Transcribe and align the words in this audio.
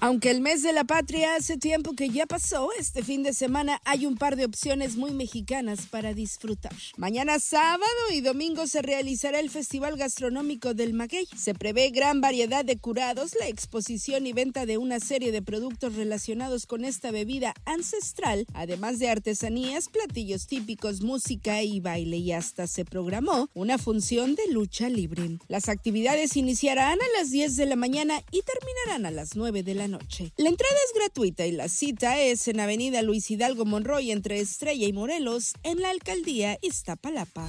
Aunque 0.00 0.30
el 0.30 0.40
mes 0.40 0.62
de 0.62 0.72
la 0.72 0.84
patria 0.84 1.34
hace 1.34 1.58
tiempo 1.58 1.94
que 1.94 2.08
ya 2.08 2.24
pasó, 2.24 2.68
este 2.78 3.02
fin 3.02 3.24
de 3.24 3.32
semana 3.32 3.80
hay 3.84 4.06
un 4.06 4.16
par 4.16 4.36
de 4.36 4.44
opciones 4.44 4.96
muy 4.96 5.10
mexicanas 5.10 5.86
para 5.86 6.14
disfrutar. 6.14 6.72
Mañana 6.96 7.40
sábado 7.40 7.82
y 8.14 8.20
domingo 8.20 8.68
se 8.68 8.80
realizará 8.80 9.40
el 9.40 9.50
Festival 9.50 9.96
Gastronómico 9.96 10.72
del 10.72 10.94
Maguey. 10.94 11.26
Se 11.36 11.52
prevé 11.52 11.90
gran 11.90 12.20
variedad 12.20 12.64
de 12.64 12.78
curados, 12.78 13.34
la 13.40 13.48
exposición 13.48 14.24
y 14.28 14.32
venta 14.32 14.66
de 14.66 14.78
una 14.78 15.00
serie 15.00 15.32
de 15.32 15.42
productos 15.42 15.96
relacionados 15.96 16.66
con 16.66 16.84
esta 16.84 17.10
bebida 17.10 17.52
ancestral, 17.64 18.46
además 18.54 19.00
de 19.00 19.08
artesanías, 19.08 19.88
platillos 19.88 20.46
típicos, 20.46 21.02
música 21.02 21.64
y 21.64 21.80
baile. 21.80 22.18
Y 22.18 22.30
hasta 22.30 22.68
se 22.68 22.84
programó 22.84 23.50
una 23.52 23.78
función 23.78 24.36
de 24.36 24.46
lucha 24.52 24.88
libre. 24.88 25.38
Las 25.48 25.68
actividades 25.68 26.36
iniciarán 26.36 27.00
a 27.00 27.18
las 27.18 27.32
10 27.32 27.56
de 27.56 27.66
la 27.66 27.74
mañana 27.74 28.22
y 28.30 28.42
terminarán 28.42 29.04
a 29.04 29.10
las 29.10 29.34
9 29.34 29.64
de 29.64 29.74
la 29.74 29.87
noche. 29.88 30.32
La 30.36 30.48
entrada 30.48 30.74
es 30.86 30.98
gratuita 30.98 31.46
y 31.46 31.52
la 31.52 31.68
cita 31.68 32.20
es 32.20 32.46
en 32.48 32.60
Avenida 32.60 33.02
Luis 33.02 33.30
Hidalgo 33.30 33.64
Monroy 33.64 34.10
entre 34.10 34.40
Estrella 34.40 34.86
y 34.86 34.92
Morelos 34.92 35.54
en 35.62 35.80
la 35.80 35.90
alcaldía 35.90 36.58
Iztapalapa. 36.62 37.48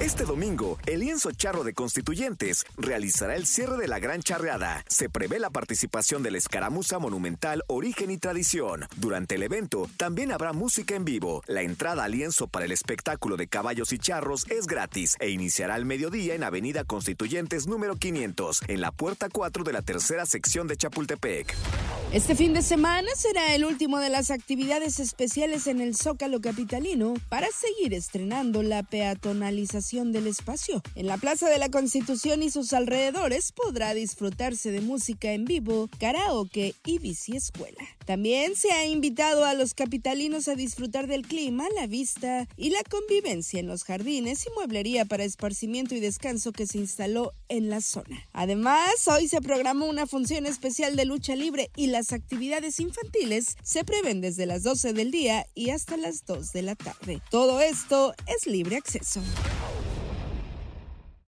Este 0.00 0.24
domingo, 0.24 0.78
el 0.86 1.00
lienzo 1.00 1.30
charro 1.30 1.62
de 1.62 1.74
constituyentes 1.74 2.64
realizará 2.78 3.36
el 3.36 3.46
cierre 3.46 3.76
de 3.76 3.86
la 3.86 3.98
gran 3.98 4.22
charreada. 4.22 4.82
Se 4.88 5.10
prevé 5.10 5.38
la 5.38 5.50
participación 5.50 6.22
de 6.22 6.30
la 6.30 6.38
escaramuza 6.38 6.98
monumental 6.98 7.64
Origen 7.66 8.10
y 8.10 8.16
Tradición. 8.16 8.86
Durante 8.96 9.34
el 9.34 9.42
evento, 9.42 9.90
también 9.98 10.32
habrá 10.32 10.54
música 10.54 10.94
en 10.94 11.04
vivo. 11.04 11.42
La 11.46 11.60
entrada 11.60 12.04
al 12.04 12.12
lienzo 12.12 12.48
para 12.48 12.64
el 12.64 12.72
espectáculo 12.72 13.36
de 13.36 13.48
caballos 13.48 13.92
y 13.92 13.98
charros 13.98 14.50
es 14.50 14.66
gratis 14.66 15.16
e 15.20 15.28
iniciará 15.28 15.74
al 15.74 15.84
mediodía 15.84 16.34
en 16.34 16.44
Avenida 16.44 16.84
Constituyentes 16.84 17.66
número 17.66 17.96
500, 17.96 18.62
en 18.68 18.80
la 18.80 18.92
puerta 18.92 19.28
4 19.30 19.64
de 19.64 19.72
la 19.74 19.82
tercera 19.82 20.24
sección 20.24 20.66
de 20.66 20.78
Chapultepec. 20.78 21.54
Este 22.12 22.34
fin 22.34 22.52
de 22.54 22.62
semana 22.62 23.08
será 23.14 23.54
el 23.54 23.64
último 23.64 24.00
de 24.00 24.08
las 24.08 24.32
actividades 24.32 24.98
especiales 24.98 25.68
en 25.68 25.80
el 25.80 25.94
Zócalo 25.94 26.40
Capitalino 26.40 27.14
para 27.28 27.46
seguir 27.52 27.94
estrenando 27.94 28.64
la 28.64 28.82
peatonalización 28.82 30.10
del 30.10 30.26
espacio. 30.26 30.82
En 30.96 31.06
la 31.06 31.18
Plaza 31.18 31.48
de 31.48 31.58
la 31.58 31.68
Constitución 31.68 32.42
y 32.42 32.50
sus 32.50 32.72
alrededores 32.72 33.52
podrá 33.52 33.94
disfrutarse 33.94 34.72
de 34.72 34.80
música 34.80 35.30
en 35.30 35.44
vivo, 35.44 35.88
karaoke 36.00 36.74
y 36.84 36.98
bici 36.98 37.36
escuela. 37.36 37.84
También 38.06 38.56
se 38.56 38.72
ha 38.72 38.86
invitado 38.86 39.44
a 39.44 39.54
los 39.54 39.72
capitalinos 39.72 40.48
a 40.48 40.56
disfrutar 40.56 41.06
del 41.06 41.28
clima, 41.28 41.68
la 41.76 41.86
vista 41.86 42.48
y 42.56 42.70
la 42.70 42.82
convivencia 42.90 43.60
en 43.60 43.68
los 43.68 43.84
jardines 43.84 44.44
y 44.46 44.50
mueblería 44.56 45.04
para 45.04 45.22
esparcimiento 45.22 45.94
y 45.94 46.00
descanso 46.00 46.50
que 46.50 46.66
se 46.66 46.78
instaló 46.78 47.34
en 47.48 47.70
la 47.70 47.80
zona. 47.80 48.26
Además, 48.32 49.06
hoy 49.06 49.28
se 49.28 49.40
programó 49.40 49.86
una 49.86 50.08
función 50.08 50.46
especial 50.46 50.96
de 50.96 51.04
lucha 51.04 51.36
libre 51.36 51.70
y 51.76 51.86
las 52.00 52.14
actividades 52.14 52.80
infantiles 52.80 53.58
se 53.62 53.84
prevén 53.84 54.22
desde 54.22 54.46
las 54.46 54.62
12 54.62 54.94
del 54.94 55.10
día 55.10 55.44
y 55.54 55.68
hasta 55.68 55.98
las 55.98 56.24
2 56.24 56.50
de 56.50 56.62
la 56.62 56.74
tarde. 56.74 57.20
Todo 57.30 57.60
esto 57.60 58.14
es 58.26 58.46
libre 58.46 58.76
acceso. 58.76 59.20